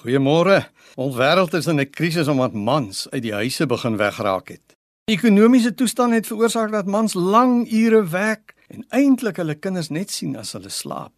Goeiemôre. 0.00 0.62
Ons 0.96 1.16
wêreld 1.20 1.52
is 1.52 1.66
in 1.68 1.80
'n 1.80 1.90
krisis 1.90 2.28
omdat 2.28 2.52
mans 2.52 3.10
uit 3.10 3.22
die 3.22 3.34
huise 3.34 3.66
begin 3.66 3.96
wegraak 3.96 4.48
het. 4.48 4.76
Die 5.04 5.16
ekonomiese 5.16 5.74
toestand 5.74 6.12
het 6.12 6.26
veroorsaak 6.26 6.70
dat 6.70 6.86
mans 6.86 7.12
lang 7.14 7.72
ure 7.72 8.08
werk 8.08 8.54
en 8.68 8.84
eintlik 8.88 9.36
hulle 9.36 9.54
kinders 9.54 9.90
net 9.90 10.10
sien 10.10 10.36
as 10.36 10.52
hulle 10.52 10.68
slaap. 10.68 11.12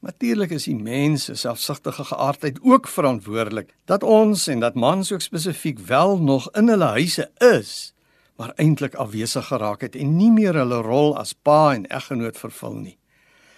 Natuurlik 0.00 0.50
is 0.50 0.64
die 0.64 0.74
mens 0.74 1.24
se 1.24 1.34
selfsugtige 1.34 2.04
geaardheid 2.04 2.58
ook 2.62 2.88
verantwoordelik 2.88 3.74
dat 3.84 4.02
ons 4.02 4.46
en 4.46 4.60
dat 4.60 4.74
mans 4.74 5.12
ook 5.12 5.22
spesifiek 5.22 5.78
wel 5.78 6.18
nog 6.18 6.50
in 6.50 6.68
hulle 6.68 6.90
huise 6.98 7.30
is, 7.38 7.94
maar 8.36 8.52
eintlik 8.56 8.94
afwesig 8.94 9.46
geraak 9.46 9.80
het 9.80 9.94
en 9.96 10.16
nie 10.16 10.30
meer 10.30 10.54
hulle 10.54 10.82
rol 10.82 11.18
as 11.18 11.32
pa 11.32 11.74
en 11.74 11.86
eggenoot 11.86 12.38
vervul 12.38 12.74
nie. 12.74 12.98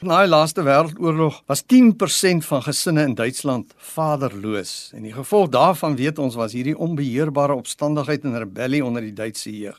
Na 0.04 0.18
die 0.20 0.28
laaste 0.28 0.60
wêreldoorlog 0.60 1.38
was 1.48 1.62
10% 1.72 2.44
van 2.44 2.62
gesinne 2.62 3.06
in 3.08 3.14
Duitsland 3.16 3.70
vaderloos 3.94 4.90
en 4.92 5.06
die 5.06 5.12
gevolg 5.14 5.48
daarvan 5.48 5.96
weet 5.96 6.18
ons 6.20 6.34
was 6.36 6.52
hierdie 6.52 6.76
onbeheerbare 6.76 7.56
opstandigheid 7.56 8.26
en 8.28 8.36
rebellie 8.36 8.82
onder 8.84 9.00
die 9.00 9.14
Duitse 9.16 9.48
jeug. 9.56 9.78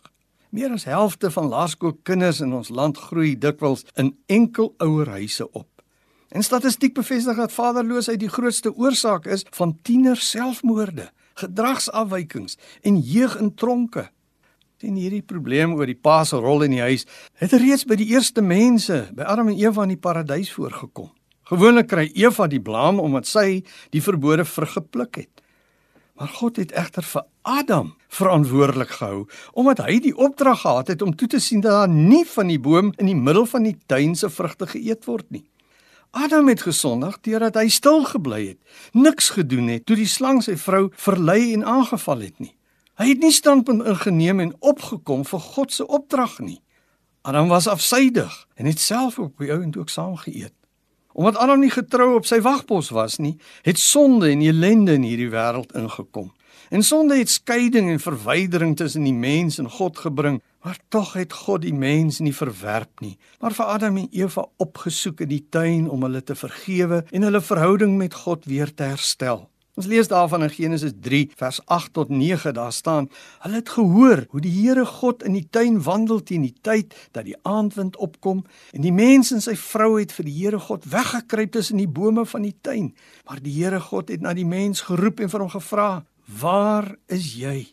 Meer 0.50 0.74
as 0.74 0.88
helfte 0.90 1.30
van 1.32 1.52
laerskoolkinders 1.54 2.42
in 2.42 2.56
ons 2.58 2.74
land 2.74 2.98
groei 2.98 3.36
dikwels 3.38 3.86
in 3.94 4.16
enkelouerhuise 4.26 5.52
op. 5.52 5.70
En 6.34 6.42
statistiek 6.44 6.98
bevestig 6.98 7.38
dat 7.38 7.54
vaderloosheid 7.54 8.20
die 8.20 8.34
grootste 8.34 8.74
oorsaak 8.74 9.30
is 9.30 9.46
van 9.54 9.78
tiener 9.86 10.18
selfmoorde, 10.18 11.12
gedragsafwykings 11.38 12.58
en 12.82 12.98
jeug 12.98 13.38
in 13.38 13.54
tronke. 13.54 14.10
Sien 14.78 14.94
hierdie 14.94 15.24
probleem 15.26 15.72
oor 15.74 15.90
die 15.90 15.98
pa 15.98 16.20
se 16.22 16.38
rol 16.38 16.62
in 16.68 16.76
die 16.76 16.84
huis 16.86 17.08
het 17.42 17.56
reeds 17.58 17.82
by 17.90 17.96
die 17.98 18.12
eerste 18.12 18.44
mense, 18.46 19.08
by 19.10 19.26
Adam 19.26 19.48
en 19.50 19.56
Eva 19.58 19.88
in 19.88 19.96
die 19.96 19.98
paradys 19.98 20.52
voorgekom. 20.54 21.08
Gewoonlik 21.50 21.88
kry 21.90 22.04
Eva 22.14 22.46
die 22.46 22.62
blame 22.62 23.02
omdat 23.02 23.26
sy 23.26 23.64
die 23.96 24.02
verbode 24.06 24.46
vrug 24.46 24.76
gepluk 24.76 25.18
het. 25.24 25.42
Maar 26.22 26.30
God 26.36 26.60
het 26.62 26.76
egter 26.78 27.08
vir 27.10 27.26
Adam 27.42 27.90
verantwoordelik 28.20 28.94
gehou 29.00 29.24
omdat 29.58 29.82
hy 29.88 29.96
die 30.06 30.14
opdrag 30.14 30.62
gehad 30.62 30.92
het 30.94 31.02
om 31.02 31.16
toe 31.18 31.32
te 31.34 31.42
sien 31.42 31.66
dat 31.66 31.74
daar 31.74 31.90
nie 31.90 32.22
van 32.36 32.54
die 32.54 32.60
boom 32.62 32.94
in 33.02 33.10
die 33.10 33.18
middel 33.18 33.50
van 33.50 33.66
die 33.66 33.80
tuin 33.90 34.14
se 34.14 34.30
vrugte 34.30 34.70
geëet 34.70 35.10
word 35.10 35.26
nie. 35.34 35.48
Adam 36.14 36.54
het 36.54 36.62
gesondig 36.68 37.18
deurdat 37.26 37.58
hy 37.58 37.66
stil 37.74 38.06
gebly 38.14 38.44
het, 38.52 38.62
niks 38.94 39.34
gedoen 39.34 39.74
het 39.74 39.90
toe 39.90 39.98
die 39.98 40.06
slang 40.06 40.44
sy 40.46 40.54
vrou 40.54 40.92
verlei 40.94 41.56
en 41.58 41.66
aangeval 41.66 42.28
het 42.30 42.38
nie. 42.46 42.54
Hy 42.98 43.12
het 43.12 43.20
nie 43.22 43.34
standpunt 43.34 43.86
ingeneem 43.86 44.40
en 44.42 44.56
opgekom 44.66 45.22
vir 45.30 45.42
God 45.54 45.74
se 45.74 45.86
opdrag 45.86 46.40
nie. 46.42 46.58
Adam 47.22 47.52
was 47.52 47.68
afsydig 47.70 48.34
en 48.58 48.66
het 48.66 48.80
self 48.82 49.20
op 49.22 49.38
die 49.38 49.52
ou 49.54 49.60
en 49.62 49.74
ook 49.78 49.92
saam 49.94 50.16
geëet. 50.18 50.54
Omdat 51.14 51.38
Adam 51.38 51.62
nie 51.62 51.70
getrou 51.70 52.16
op 52.18 52.26
sy 52.26 52.40
wagpos 52.42 52.90
was 52.90 53.20
nie, 53.22 53.36
het 53.62 53.78
sonde 53.78 54.32
en 54.32 54.42
ellende 54.42 54.96
in 54.98 55.06
hierdie 55.06 55.30
wêreld 55.30 55.76
ingekom. 55.78 56.32
En 56.74 56.82
sonde 56.84 57.20
het 57.20 57.30
skeiding 57.30 57.92
en 57.92 58.02
verwydering 58.02 58.74
tussen 58.78 59.06
die 59.06 59.14
mens 59.14 59.60
en 59.62 59.70
God 59.70 59.98
gebring, 60.02 60.42
maar 60.66 60.80
tog 60.90 61.14
het 61.14 61.34
God 61.34 61.62
die 61.68 61.74
mens 61.74 62.18
nie 62.20 62.34
verwerp 62.34 63.02
nie, 63.06 63.14
maar 63.40 63.54
vir 63.54 63.74
Adam 63.76 64.02
en 64.02 64.10
Eva 64.12 64.48
opgesoek 64.58 65.22
in 65.28 65.32
die 65.36 65.46
tuin 65.54 65.86
om 65.90 66.02
hulle 66.08 66.24
te 66.26 66.36
vergewe 66.36 67.04
en 67.12 67.30
hulle 67.30 67.42
verhouding 67.46 67.94
met 68.02 68.18
God 68.26 68.50
weer 68.50 68.74
te 68.74 68.90
herstel. 68.90 69.46
Ons 69.78 69.86
lees 69.86 70.08
daarvan 70.10 70.42
in 70.42 70.50
Genesis 70.50 70.96
3 71.06 71.36
vers 71.38 71.60
8 71.70 71.92
tot 71.94 72.10
9 72.10 72.54
daar 72.54 72.74
staan: 72.74 73.10
Hulle 73.44 73.60
het 73.60 73.70
gehoor 73.70 74.24
hoe 74.30 74.42
die 74.42 74.54
Here 74.56 74.86
God 74.86 75.22
in 75.24 75.36
die 75.38 75.46
tuin 75.50 75.78
wandel 75.86 76.24
teen 76.26 76.48
die 76.48 76.56
tyd 76.66 76.96
dat 77.14 77.28
die 77.28 77.38
aandwind 77.46 77.98
opkom 78.02 78.42
en 78.74 78.82
die 78.82 78.92
mens 78.92 79.30
en 79.32 79.44
sy 79.46 79.54
vrou 79.54 80.00
het 80.00 80.16
vir 80.18 80.26
die 80.26 80.34
Here 80.40 80.60
God 80.60 80.90
weggekruip 80.90 81.54
tussen 81.54 81.78
die 81.78 81.88
bome 81.88 82.26
van 82.26 82.50
die 82.50 82.56
tuin. 82.66 82.90
Maar 83.30 83.44
die 83.46 83.54
Here 83.54 83.80
God 83.80 84.10
het 84.10 84.26
na 84.26 84.34
die 84.34 84.50
mens 84.50 84.82
geroep 84.90 85.22
en 85.22 85.30
vir 85.30 85.46
hom 85.46 85.54
gevra: 85.54 85.90
"Waar 86.26 86.96
is 87.06 87.36
jy?" 87.38 87.68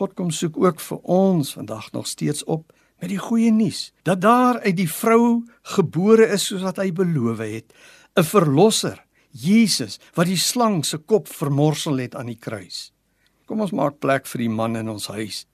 God 0.00 0.16
kom 0.16 0.32
soek 0.32 0.56
ook 0.56 0.80
vir 0.80 0.98
ons 1.04 1.52
vandag 1.52 1.92
nog 1.92 2.06
steeds 2.06 2.44
op 2.44 2.72
met 3.00 3.12
die 3.12 3.20
goeie 3.20 3.52
nuus 3.52 3.92
dat 4.02 4.24
daar 4.24 4.64
uit 4.64 4.76
die 4.76 4.88
vrou 4.88 5.44
gebore 5.76 6.24
is 6.32 6.46
soos 6.46 6.64
wat 6.64 6.80
hy 6.80 6.88
beloof 6.92 7.38
het, 7.38 7.74
'n 8.16 8.24
verlosser 8.24 9.03
Jesus 9.34 9.98
wat 10.14 10.30
die 10.30 10.38
slang 10.38 10.84
se 10.86 11.00
kop 11.02 11.28
vermorsel 11.28 11.98
het 11.98 12.14
aan 12.14 12.30
die 12.30 12.38
kruis. 12.38 12.92
Kom 13.44 13.60
ons 13.60 13.74
maak 13.76 13.98
plek 14.00 14.28
vir 14.30 14.46
die 14.46 14.52
man 14.52 14.78
in 14.78 14.88
ons 14.88 15.10
huis. 15.12 15.44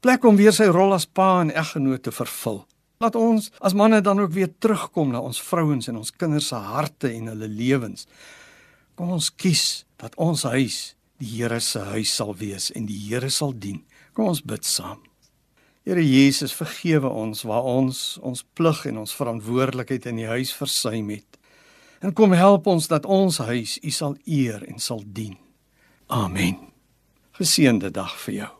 Plek 0.00 0.24
om 0.24 0.38
weer 0.38 0.54
sy 0.54 0.68
rol 0.70 0.94
as 0.94 1.06
pa 1.06 1.42
en 1.42 1.52
eggenoot 1.52 2.04
te 2.06 2.12
vervul. 2.14 2.62
Laat 3.02 3.16
ons 3.18 3.50
as 3.60 3.74
manne 3.76 4.00
dan 4.04 4.20
ook 4.22 4.32
weer 4.32 4.52
terugkom 4.62 5.10
na 5.12 5.20
ons 5.20 5.40
vrouens 5.42 5.88
en 5.90 5.98
ons 6.00 6.12
kinders 6.14 6.48
se 6.52 6.60
harte 6.60 7.10
en 7.10 7.32
hulle 7.32 7.48
lewens. 7.50 8.06
Kom 8.94 9.10
ons 9.16 9.30
kies 9.34 9.84
dat 10.00 10.14
ons 10.14 10.46
huis 10.46 10.94
die 11.18 11.30
Here 11.38 11.60
se 11.60 11.82
huis 11.94 12.12
sal 12.14 12.34
wees 12.38 12.70
en 12.74 12.86
die 12.86 12.98
Here 13.08 13.30
sal 13.30 13.52
dien. 13.58 13.82
Kom 14.14 14.30
ons 14.30 14.44
bid 14.44 14.64
saam. 14.64 15.02
Here 15.84 16.00
Jesus, 16.00 16.54
vergewe 16.56 17.10
ons 17.10 17.42
waar 17.44 17.66
ons 17.68 18.18
ons 18.22 18.44
plig 18.56 18.86
en 18.88 19.02
ons 19.02 19.16
verantwoordelikheid 19.18 20.06
in 20.08 20.22
die 20.22 20.30
huis 20.30 20.54
versuim 20.56 21.10
het. 21.12 21.40
En 22.04 22.12
kom 22.12 22.32
help 22.36 22.66
ons 22.68 22.86
dat 22.90 23.06
ons 23.08 23.38
huis 23.38 23.78
U 23.80 23.90
sal 23.90 24.18
eer 24.28 24.60
en 24.68 24.78
sal 24.78 25.00
dien. 25.06 25.38
Amen. 26.12 26.58
Geseënde 27.32 27.88
dag 27.96 28.12
vir 28.26 28.34
jou. 28.34 28.50